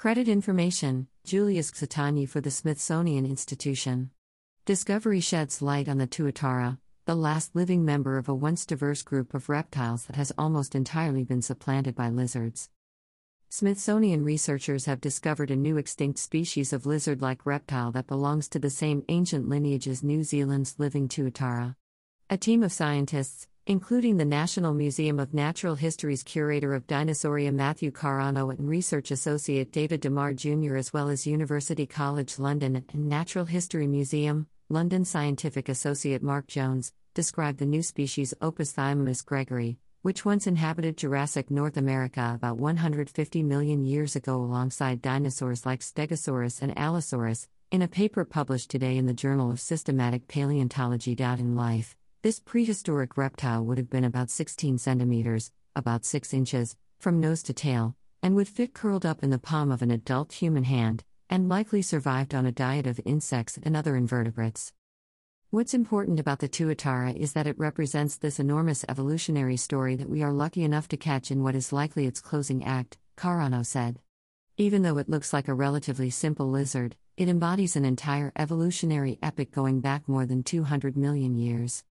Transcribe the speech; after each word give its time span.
Credit 0.00 0.28
information 0.28 1.08
Julius 1.24 1.70
Csotonyi 1.70 2.26
for 2.26 2.40
the 2.40 2.50
Smithsonian 2.50 3.26
Institution. 3.26 4.10
Discovery 4.64 5.20
sheds 5.20 5.60
light 5.60 5.90
on 5.90 5.98
the 5.98 6.06
Tuatara, 6.06 6.78
the 7.04 7.14
last 7.14 7.54
living 7.54 7.84
member 7.84 8.16
of 8.16 8.26
a 8.26 8.34
once 8.34 8.64
diverse 8.64 9.02
group 9.02 9.34
of 9.34 9.50
reptiles 9.50 10.06
that 10.06 10.16
has 10.16 10.32
almost 10.38 10.74
entirely 10.74 11.22
been 11.22 11.42
supplanted 11.42 11.94
by 11.94 12.08
lizards. 12.08 12.70
Smithsonian 13.50 14.24
researchers 14.24 14.86
have 14.86 15.02
discovered 15.02 15.50
a 15.50 15.54
new 15.54 15.76
extinct 15.76 16.18
species 16.18 16.72
of 16.72 16.86
lizard 16.86 17.20
like 17.20 17.44
reptile 17.44 17.92
that 17.92 18.06
belongs 18.06 18.48
to 18.48 18.58
the 18.58 18.70
same 18.70 19.04
ancient 19.10 19.50
lineage 19.50 19.86
as 19.86 20.02
New 20.02 20.24
Zealand's 20.24 20.76
living 20.78 21.08
tuatara. 21.08 21.76
A 22.30 22.38
team 22.38 22.62
of 22.62 22.72
scientists, 22.72 23.48
including 23.66 24.16
the 24.16 24.24
National 24.24 24.74
Museum 24.74 25.20
of 25.20 25.34
Natural 25.34 25.74
History's 25.74 26.22
curator 26.22 26.74
of 26.74 26.86
Dinosauria 26.86 27.52
Matthew 27.52 27.90
Carrano 27.90 28.50
and 28.50 28.68
research 28.68 29.10
associate 29.10 29.70
David 29.70 30.00
DeMar 30.00 30.32
Jr., 30.34 30.76
as 30.76 30.92
well 30.92 31.08
as 31.08 31.26
University 31.26 31.86
College 31.86 32.38
London 32.38 32.84
and 32.92 33.08
Natural 33.08 33.44
History 33.44 33.86
Museum, 33.86 34.46
London 34.68 35.04
scientific 35.04 35.68
associate 35.68 36.22
Marc 36.22 36.46
Jones, 36.46 36.92
described 37.14 37.58
the 37.58 37.66
new 37.66 37.82
species 37.82 38.32
Opus 38.40 38.72
gregori, 38.72 39.76
which 40.02 40.24
once 40.24 40.46
inhabited 40.46 40.96
Jurassic 40.96 41.50
North 41.50 41.76
America 41.76 42.32
about 42.34 42.56
150 42.56 43.42
million 43.42 43.84
years 43.84 44.16
ago 44.16 44.36
alongside 44.36 45.02
dinosaurs 45.02 45.66
like 45.66 45.80
Stegosaurus 45.80 46.62
and 46.62 46.76
Allosaurus, 46.78 47.48
in 47.70 47.82
a 47.82 47.88
paper 47.88 48.24
published 48.24 48.70
today 48.70 48.96
in 48.96 49.06
the 49.06 49.12
Journal 49.12 49.50
of 49.50 49.60
Systematic 49.60 50.26
Paleontology. 50.26 51.12
In 51.12 51.54
life, 51.54 51.96
this 52.22 52.38
prehistoric 52.38 53.16
reptile 53.16 53.64
would 53.64 53.78
have 53.78 53.88
been 53.88 54.04
about 54.04 54.28
16 54.28 54.76
centimeters, 54.76 55.52
about 55.74 56.04
6 56.04 56.34
inches, 56.34 56.76
from 56.98 57.18
nose 57.18 57.42
to 57.44 57.54
tail, 57.54 57.96
and 58.22 58.34
would 58.34 58.48
fit 58.48 58.74
curled 58.74 59.06
up 59.06 59.22
in 59.22 59.30
the 59.30 59.38
palm 59.38 59.72
of 59.72 59.80
an 59.80 59.90
adult 59.90 60.34
human 60.34 60.64
hand, 60.64 61.02
and 61.30 61.48
likely 61.48 61.80
survived 61.80 62.34
on 62.34 62.44
a 62.44 62.52
diet 62.52 62.86
of 62.86 63.00
insects 63.06 63.58
and 63.62 63.74
other 63.74 63.96
invertebrates. 63.96 64.74
What's 65.48 65.72
important 65.72 66.20
about 66.20 66.40
the 66.40 66.48
Tuatara 66.48 67.16
is 67.16 67.32
that 67.32 67.46
it 67.46 67.58
represents 67.58 68.18
this 68.18 68.38
enormous 68.38 68.84
evolutionary 68.86 69.56
story 69.56 69.96
that 69.96 70.10
we 70.10 70.22
are 70.22 70.32
lucky 70.32 70.62
enough 70.62 70.88
to 70.88 70.98
catch 70.98 71.30
in 71.30 71.42
what 71.42 71.54
is 71.54 71.72
likely 71.72 72.06
its 72.06 72.20
closing 72.20 72.62
act, 72.62 72.98
Carrano 73.16 73.64
said. 73.64 73.98
Even 74.58 74.82
though 74.82 74.98
it 74.98 75.08
looks 75.08 75.32
like 75.32 75.48
a 75.48 75.54
relatively 75.54 76.10
simple 76.10 76.50
lizard, 76.50 76.96
it 77.16 77.30
embodies 77.30 77.76
an 77.76 77.86
entire 77.86 78.30
evolutionary 78.36 79.18
epic 79.22 79.52
going 79.52 79.80
back 79.80 80.06
more 80.06 80.26
than 80.26 80.42
200 80.42 80.98
million 80.98 81.34
years. 81.34 81.82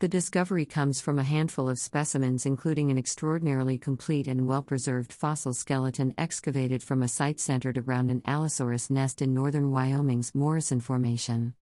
The 0.00 0.06
discovery 0.06 0.64
comes 0.64 1.00
from 1.00 1.18
a 1.18 1.24
handful 1.24 1.68
of 1.68 1.76
specimens, 1.76 2.46
including 2.46 2.92
an 2.92 2.98
extraordinarily 2.98 3.78
complete 3.78 4.28
and 4.28 4.46
well 4.46 4.62
preserved 4.62 5.12
fossil 5.12 5.52
skeleton 5.52 6.14
excavated 6.16 6.84
from 6.84 7.02
a 7.02 7.08
site 7.08 7.40
centered 7.40 7.76
around 7.76 8.12
an 8.12 8.22
Allosaurus 8.24 8.90
nest 8.90 9.20
in 9.20 9.34
northern 9.34 9.72
Wyoming's 9.72 10.36
Morrison 10.36 10.78
Formation. 10.78 11.54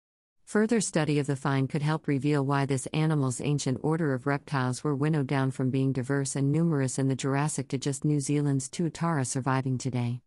Further 0.43 0.81
study 0.81 1.17
of 1.17 1.27
the 1.27 1.37
find 1.37 1.69
could 1.69 1.81
help 1.81 2.09
reveal 2.09 2.45
why 2.45 2.65
this 2.65 2.87
animal's 2.87 3.39
ancient 3.39 3.79
order 3.81 4.13
of 4.13 4.27
reptiles 4.27 4.83
were 4.83 4.93
winnowed 4.93 5.27
down 5.27 5.51
from 5.51 5.69
being 5.69 5.93
diverse 5.93 6.35
and 6.35 6.51
numerous 6.51 6.99
in 6.99 7.07
the 7.07 7.15
Jurassic 7.15 7.69
to 7.69 7.77
just 7.77 8.03
New 8.03 8.19
Zealand's 8.19 8.67
tuatara 8.67 9.25
surviving 9.25 9.77
today. 9.77 10.19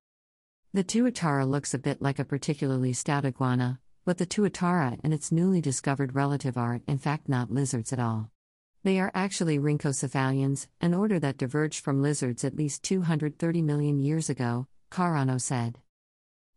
The 0.72 0.82
tuatara 0.82 1.46
looks 1.46 1.74
a 1.74 1.78
bit 1.78 2.00
like 2.00 2.18
a 2.18 2.24
particularly 2.24 2.94
stout 2.94 3.26
iguana, 3.26 3.80
but 4.08 4.16
the 4.16 4.24
tuatara 4.24 4.98
and 5.04 5.12
its 5.12 5.30
newly 5.30 5.60
discovered 5.60 6.14
relative 6.14 6.56
are, 6.56 6.80
in 6.88 6.96
fact, 6.96 7.28
not 7.28 7.50
lizards 7.50 7.92
at 7.92 7.98
all. 7.98 8.30
They 8.82 8.98
are 8.98 9.10
actually 9.12 9.58
rhynchocephalians, 9.58 10.66
an 10.80 10.94
order 10.94 11.18
that 11.18 11.36
diverged 11.36 11.84
from 11.84 12.00
lizards 12.00 12.42
at 12.42 12.56
least 12.56 12.82
230 12.84 13.60
million 13.60 13.98
years 13.98 14.30
ago, 14.30 14.66
Carrano 14.90 15.38
said. 15.38 15.80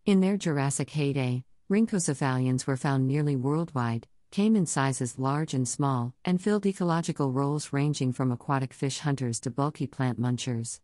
In 0.06 0.22
their 0.22 0.38
Jurassic 0.38 0.92
heyday, 0.92 1.44
Rhynchocephalians 1.70 2.66
were 2.66 2.78
found 2.78 3.06
nearly 3.06 3.36
worldwide, 3.36 4.08
came 4.32 4.56
in 4.56 4.66
sizes 4.66 5.20
large 5.20 5.54
and 5.54 5.68
small, 5.68 6.14
and 6.24 6.42
filled 6.42 6.66
ecological 6.66 7.34
roles 7.34 7.74
ranging 7.74 8.14
from 8.14 8.32
aquatic 8.32 8.74
fish 8.74 9.00
hunters 9.00 9.42
to 9.42 9.52
bulky 9.52 9.88
plant 9.88 10.18
munchers. 10.18 10.80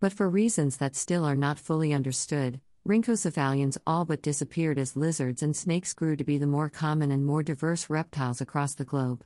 But 0.00 0.14
for 0.14 0.30
reasons 0.30 0.78
that 0.78 0.96
still 0.96 1.26
are 1.26 1.36
not 1.36 1.58
fully 1.58 1.92
understood, 1.92 2.62
Rhynchocephalians 2.86 3.76
all 3.84 4.04
but 4.04 4.22
disappeared 4.22 4.78
as 4.78 4.94
lizards 4.94 5.42
and 5.42 5.56
snakes 5.56 5.92
grew 5.92 6.14
to 6.14 6.22
be 6.22 6.38
the 6.38 6.46
more 6.46 6.68
common 6.68 7.10
and 7.10 7.26
more 7.26 7.42
diverse 7.42 7.90
reptiles 7.90 8.40
across 8.40 8.74
the 8.74 8.84
globe. 8.84 9.24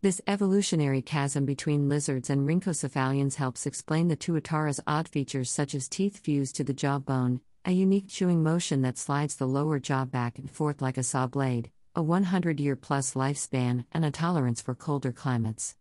This 0.00 0.20
evolutionary 0.26 1.00
chasm 1.00 1.46
between 1.46 1.88
lizards 1.88 2.28
and 2.28 2.40
rhynchocephalians 2.40 3.36
helps 3.36 3.66
explain 3.66 4.08
the 4.08 4.16
tuatara's 4.16 4.80
odd 4.84 5.06
features 5.06 5.48
such 5.48 5.76
as 5.76 5.88
teeth 5.88 6.18
fused 6.18 6.56
to 6.56 6.64
the 6.64 6.72
jawbone, 6.72 7.40
a 7.64 7.70
unique 7.70 8.08
chewing 8.08 8.42
motion 8.42 8.82
that 8.82 8.98
slides 8.98 9.36
the 9.36 9.46
lower 9.46 9.78
jaw 9.78 10.04
back 10.04 10.36
and 10.36 10.50
forth 10.50 10.82
like 10.82 10.98
a 10.98 11.04
saw 11.04 11.28
blade, 11.28 11.70
a 11.94 12.02
100 12.02 12.58
year 12.58 12.74
plus 12.74 13.14
lifespan, 13.14 13.84
and 13.92 14.04
a 14.04 14.10
tolerance 14.10 14.60
for 14.60 14.74
colder 14.74 15.12
climates. 15.12 15.76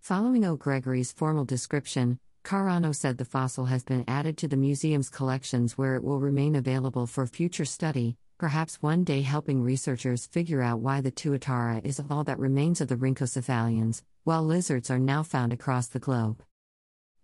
Following 0.00 0.44
O. 0.44 0.56
Gregori's 0.56 1.10
formal 1.10 1.46
description, 1.46 2.18
Carrano 2.48 2.96
said 2.96 3.18
the 3.18 3.26
fossil 3.26 3.66
has 3.66 3.84
been 3.84 4.06
added 4.08 4.38
to 4.38 4.48
the 4.48 4.56
museum's 4.56 5.10
collections 5.10 5.76
where 5.76 5.96
it 5.96 6.02
will 6.02 6.18
remain 6.18 6.56
available 6.56 7.06
for 7.06 7.26
future 7.26 7.66
study, 7.66 8.16
perhaps 8.38 8.80
one 8.80 9.04
day 9.04 9.20
helping 9.20 9.62
researchers 9.62 10.24
figure 10.24 10.62
out 10.62 10.80
why 10.80 11.02
the 11.02 11.12
tuatara 11.12 11.84
is 11.84 12.00
all 12.08 12.24
that 12.24 12.38
remains 12.38 12.80
of 12.80 12.88
the 12.88 12.96
rhynchocephalians, 12.96 14.00
while 14.24 14.42
lizards 14.42 14.90
are 14.90 14.98
now 14.98 15.22
found 15.22 15.52
across 15.52 15.88
the 15.88 15.98
globe. 15.98 16.42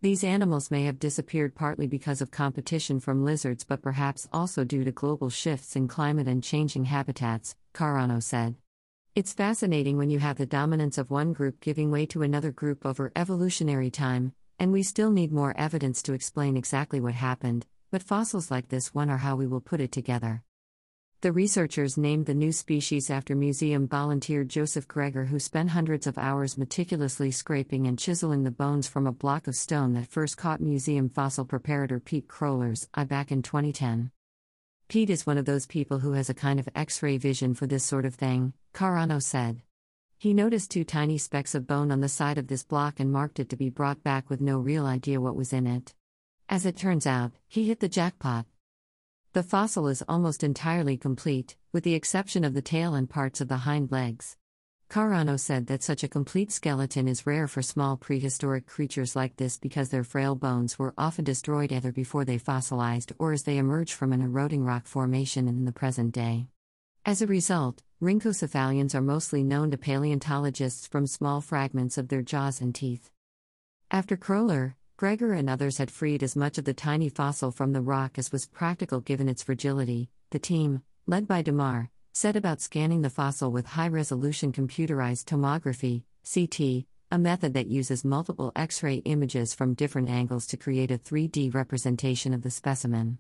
These 0.03 0.25
animals 0.25 0.71
may 0.71 0.85
have 0.85 0.99
disappeared 0.99 1.55
partly 1.55 1.87
because 1.87 2.21
of 2.21 2.31
competition 2.31 3.01
from 3.01 3.25
lizards 3.25 3.65
but 3.65 3.81
perhaps 3.81 4.29
also 4.31 4.63
due 4.63 4.85
to 4.85 4.93
global 4.93 5.31
shifts 5.31 5.75
in 5.75 5.89
climate 5.89 6.29
and 6.29 6.45
changing 6.45 6.85
habitats, 6.85 7.57
Carrano 7.73 8.23
said. 8.23 8.57
It's 9.15 9.33
fascinating 9.33 9.97
when 9.97 10.11
you 10.11 10.19
have 10.19 10.37
the 10.37 10.45
dominance 10.45 10.99
of 10.99 11.11
one 11.11 11.33
group 11.33 11.61
giving 11.61 11.91
way 11.91 12.05
to 12.07 12.21
another 12.21 12.53
group 12.53 12.85
over 12.85 13.11
evolutionary 13.17 13.89
time, 13.91 14.35
and 14.59 14.73
we 14.73 14.83
still 14.83 15.11
need 15.11 15.33
more 15.33 15.57
evidence 15.57 16.03
to 16.03 16.13
explain 16.13 16.57
exactly 16.57 17.01
what 17.01 17.15
happened, 17.15 17.67
but 17.91 18.03
fossils 18.03 18.51
like 18.51 18.69
this 18.69 18.95
one 18.95 19.11
are 19.11 19.19
how 19.19 19.37
we 19.37 19.47
will 19.47 19.61
put 19.61 19.81
it 19.81 19.93
together. 19.93 20.43
The 21.21 21.33
researchers 21.33 21.97
named 21.97 22.27
the 22.27 22.35
new 22.35 22.53
species 22.53 23.09
after 23.09 23.35
museum 23.35 23.89
volunteer 23.89 24.45
Joseph 24.45 24.87
Gregor, 24.87 25.25
who 25.25 25.39
spent 25.39 25.71
hundreds 25.71 26.07
of 26.07 26.19
hours 26.19 26.59
meticulously 26.59 27.31
scraping 27.31 27.87
and 27.87 27.99
chiseling 27.99 28.45
the 28.45 28.51
bones 28.51 28.87
from 28.87 29.07
a 29.07 29.13
block 29.13 29.47
of 29.47 29.57
stone 29.57 29.95
that 29.95 30.07
first 30.07 30.37
caught 30.37 30.61
museum 30.61 31.09
fossil 31.09 31.47
preparator 31.47 32.05
Pete 32.05 32.29
Kroehler's 32.29 32.89
eye 32.93 33.05
back 33.05 33.33
in 33.33 33.41
2010. 33.41 34.11
Pete 34.89 35.09
is 35.09 35.27
one 35.27 35.39
of 35.39 35.47
those 35.47 35.67
people 35.67 36.01
who 36.01 36.13
has 36.13 36.29
a 36.29 36.35
kind 36.35 36.61
of 36.61 36.69
X 36.75 37.03
ray 37.03 37.17
vision 37.17 37.55
for 37.55 37.67
this 37.67 37.85
sort 37.85 38.05
of 38.05 38.15
thing, 38.15 38.53
Carrano 38.75 39.23
said. 39.23 39.63
He 40.19 40.33
noticed 40.33 40.71
two 40.71 40.85
tiny 40.85 41.19
specks 41.19 41.55
of 41.55 41.67
bone 41.67 41.91
on 41.91 42.01
the 42.01 42.09
side 42.09 42.39
of 42.39 42.47
this 42.47 42.65
block 42.65 43.01
and 43.01 43.13
marked 43.13 43.39
it 43.39 43.49
to 43.51 43.57
be 43.57 43.69
brought 43.69 44.03
back 44.03 44.31
with 44.31 44.41
no 44.41 44.59
real 44.59 44.87
idea 44.87 45.21
what 45.21 45.37
was 45.37 45.53
in 45.53 45.67
it. 45.67 45.95
As 46.49 46.65
it 46.67 46.77
turns 46.77 47.07
out, 47.07 47.33
he 47.47 47.69
hit 47.69 47.81
the 47.81 47.89
jackpot. 47.89 48.47
The 49.33 49.43
fossil 49.43 49.89
is 49.89 50.05
almost 50.09 50.45
entirely 50.45 50.97
complete, 50.97 51.57
with 51.73 51.85
the 51.85 51.95
exception 51.95 52.45
of 52.45 52.55
the 52.55 52.63
tail 52.63 52.95
and 52.95 53.11
parts 53.11 53.41
of 53.41 53.49
the 53.49 53.59
hind 53.59 53.91
legs. 53.91 54.37
Carrano 54.89 55.41
said 55.41 55.67
that 55.67 55.83
such 55.83 56.05
a 56.05 56.09
complete 56.09 56.53
skeleton 56.53 57.09
is 57.09 57.27
rare 57.27 57.49
for 57.49 57.63
small 57.63 57.97
prehistoric 57.97 58.67
creatures 58.67 59.17
like 59.17 59.37
this 59.37 59.59
because 59.59 59.89
their 59.89 60.05
frail 60.05 60.37
bones 60.37 60.79
were 60.79 60.95
often 60.97 61.25
destroyed 61.25 61.73
either 61.73 61.91
before 61.91 62.25
they 62.25 62.39
fossilized 62.39 63.13
or 63.19 63.33
as 63.33 63.43
they 63.43 63.59
emerged 63.59 63.95
from 63.95 64.13
an 64.13 64.21
eroding 64.21 64.63
rock 64.63 64.87
formation 64.87 65.49
in 65.49 65.65
the 65.65 65.73
present 65.73 66.13
day. 66.13 66.47
As 67.05 67.21
a 67.21 67.27
result, 67.27 67.83
rhynchocephalians 68.03 68.95
are 68.95 69.01
mostly 69.01 69.43
known 69.43 69.71
to 69.71 69.79
paleontologists 69.79 70.87
from 70.87 71.07
small 71.07 71.41
fragments 71.41 71.97
of 71.97 72.09
their 72.09 72.23
jaws 72.23 72.61
and 72.61 72.75
teeth. 72.75 73.11
After 73.91 74.17
Kroehler, 74.17 74.75
Gregor 74.97 75.33
and 75.33 75.49
others 75.49 75.79
had 75.79 75.91
freed 75.91 76.23
as 76.23 76.37
much 76.37 76.59
of 76.59 76.65
the 76.65 76.75
tiny 76.75 77.09
fossil 77.09 77.51
from 77.51 77.73
the 77.73 77.81
rock 77.81 78.19
as 78.19 78.31
was 78.31 78.47
practical 78.47 79.01
given 79.01 79.29
its 79.29 79.43
fragility. 79.43 80.11
The 80.31 80.39
team, 80.39 80.83
led 81.07 81.27
by 81.27 81.43
DeMar, 81.43 81.91
set 82.13 82.37
about 82.37 82.61
scanning 82.61 83.03
the 83.03 83.11
fossil 83.11 83.51
with 83.51 83.67
high 83.67 83.89
resolution 83.89 84.53
computerized 84.53 85.25
tomography, 85.25 86.05
CT, 86.33 86.87
a 87.11 87.19
method 87.19 87.55
that 87.55 87.67
uses 87.67 88.05
multiple 88.05 88.53
X 88.55 88.83
ray 88.83 88.97
images 88.97 89.55
from 89.55 89.75
different 89.75 90.09
angles 90.09 90.47
to 90.49 90.57
create 90.57 90.91
a 90.91 90.99
3D 90.99 91.55
representation 91.55 92.35
of 92.35 92.43
the 92.43 92.51
specimen. 92.51 93.19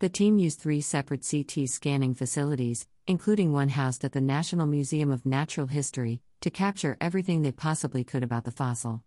The 0.00 0.08
team 0.08 0.38
used 0.38 0.60
three 0.60 0.80
separate 0.80 1.28
CT 1.30 1.68
scanning 1.68 2.14
facilities, 2.14 2.86
including 3.06 3.52
one 3.52 3.68
housed 3.68 4.02
at 4.02 4.12
the 4.12 4.20
National 4.22 4.66
Museum 4.66 5.10
of 5.10 5.26
Natural 5.26 5.66
History, 5.66 6.22
to 6.40 6.48
capture 6.48 6.96
everything 7.02 7.42
they 7.42 7.52
possibly 7.52 8.02
could 8.02 8.22
about 8.22 8.44
the 8.44 8.50
fossil. 8.50 9.02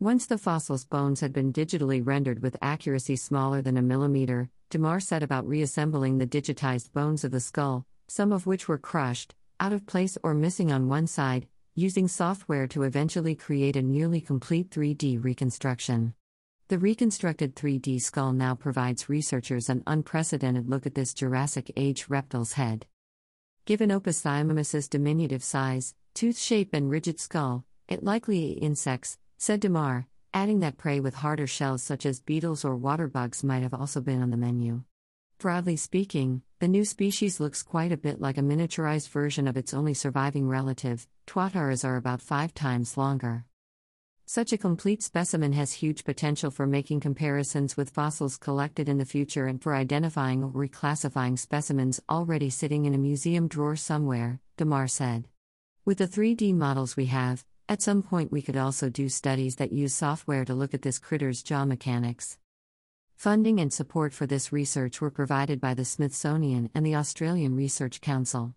Once 0.00 0.24
the 0.24 0.38
fossil's 0.38 0.86
bones 0.86 1.20
had 1.20 1.34
been 1.34 1.52
digitally 1.52 2.00
rendered 2.02 2.42
with 2.42 2.56
accuracy 2.62 3.14
smaller 3.14 3.60
than 3.60 3.76
a 3.76 3.82
millimeter, 3.82 4.48
DeMar 4.70 5.00
set 5.00 5.22
about 5.22 5.46
reassembling 5.46 6.16
the 6.16 6.26
digitized 6.26 6.94
bones 6.94 7.22
of 7.22 7.30
the 7.30 7.38
skull, 7.38 7.84
some 8.08 8.32
of 8.32 8.46
which 8.46 8.68
were 8.68 8.78
crushed, 8.78 9.34
out 9.60 9.74
of 9.74 9.84
place 9.84 10.16
or 10.22 10.32
missing 10.32 10.72
on 10.72 10.88
one 10.88 11.06
side, 11.06 11.46
using 11.74 12.08
software 12.08 12.66
to 12.66 12.84
eventually 12.84 13.34
create 13.34 13.76
a 13.76 13.82
nearly 13.82 14.22
complete 14.22 14.70
3D 14.70 15.22
reconstruction. 15.22 16.14
The 16.68 16.80
reconstructed 16.80 17.54
3D 17.54 18.02
skull 18.02 18.32
now 18.32 18.56
provides 18.56 19.08
researchers 19.08 19.70
an 19.70 19.84
unprecedented 19.86 20.68
look 20.68 20.84
at 20.84 20.96
this 20.96 21.14
Jurassic 21.14 21.70
Age 21.76 22.06
reptile's 22.08 22.54
head. 22.54 22.86
Given 23.66 23.90
Opisthiamimus's 23.90 24.88
diminutive 24.88 25.44
size, 25.44 25.94
tooth 26.12 26.36
shape, 26.36 26.74
and 26.74 26.90
rigid 26.90 27.20
skull, 27.20 27.64
it 27.86 28.02
likely 28.02 28.50
ate 28.50 28.64
insects, 28.64 29.16
said 29.38 29.60
DeMar, 29.60 30.08
adding 30.34 30.58
that 30.58 30.76
prey 30.76 30.98
with 30.98 31.14
harder 31.14 31.46
shells 31.46 31.84
such 31.84 32.04
as 32.04 32.18
beetles 32.18 32.64
or 32.64 32.74
water 32.74 33.06
bugs 33.06 33.44
might 33.44 33.62
have 33.62 33.74
also 33.74 34.00
been 34.00 34.20
on 34.20 34.30
the 34.30 34.36
menu. 34.36 34.82
Broadly 35.38 35.76
speaking, 35.76 36.42
the 36.58 36.66
new 36.66 36.84
species 36.84 37.38
looks 37.38 37.62
quite 37.62 37.92
a 37.92 37.96
bit 37.96 38.20
like 38.20 38.38
a 38.38 38.42
miniaturized 38.42 39.10
version 39.10 39.46
of 39.46 39.56
its 39.56 39.72
only 39.72 39.94
surviving 39.94 40.48
relative, 40.48 41.06
tuataras 41.28 41.84
are 41.84 41.96
about 41.96 42.20
five 42.20 42.54
times 42.54 42.96
longer. 42.96 43.44
Such 44.28 44.52
a 44.52 44.58
complete 44.58 45.04
specimen 45.04 45.52
has 45.52 45.74
huge 45.74 46.02
potential 46.02 46.50
for 46.50 46.66
making 46.66 46.98
comparisons 46.98 47.76
with 47.76 47.90
fossils 47.90 48.36
collected 48.36 48.88
in 48.88 48.98
the 48.98 49.04
future 49.04 49.46
and 49.46 49.62
for 49.62 49.72
identifying 49.72 50.42
or 50.42 50.50
reclassifying 50.50 51.38
specimens 51.38 52.00
already 52.10 52.50
sitting 52.50 52.86
in 52.86 52.94
a 52.94 52.98
museum 52.98 53.46
drawer 53.46 53.76
somewhere, 53.76 54.40
DeMar 54.56 54.88
said. 54.88 55.28
With 55.84 55.98
the 55.98 56.08
3D 56.08 56.52
models 56.56 56.96
we 56.96 57.06
have, 57.06 57.44
at 57.68 57.82
some 57.82 58.02
point 58.02 58.32
we 58.32 58.42
could 58.42 58.56
also 58.56 58.90
do 58.90 59.08
studies 59.08 59.56
that 59.56 59.70
use 59.70 59.94
software 59.94 60.44
to 60.44 60.54
look 60.54 60.74
at 60.74 60.82
this 60.82 60.98
critter's 60.98 61.44
jaw 61.44 61.64
mechanics. 61.64 62.36
Funding 63.14 63.60
and 63.60 63.72
support 63.72 64.12
for 64.12 64.26
this 64.26 64.52
research 64.52 65.00
were 65.00 65.12
provided 65.12 65.60
by 65.60 65.74
the 65.74 65.84
Smithsonian 65.84 66.68
and 66.74 66.84
the 66.84 66.96
Australian 66.96 67.54
Research 67.54 68.00
Council. 68.00 68.56